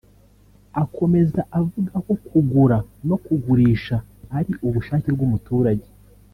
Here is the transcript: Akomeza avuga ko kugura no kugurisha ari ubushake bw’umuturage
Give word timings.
Akomeza 0.83 1.41
avuga 1.59 1.93
ko 2.05 2.13
kugura 2.27 2.77
no 3.07 3.15
kugurisha 3.25 3.95
ari 4.37 4.51
ubushake 4.67 5.09
bw’umuturage 5.15 5.89